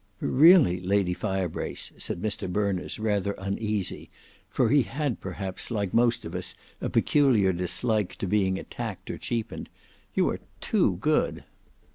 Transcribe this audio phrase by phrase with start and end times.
[0.19, 4.09] "Really, Lady Firebrace," said Mr Berners rather uneasy,
[4.49, 9.19] for he had perhaps like most of us a peculiar dislike to being attacked or
[9.19, 9.69] cheapened.
[10.15, 11.43] "You are too good."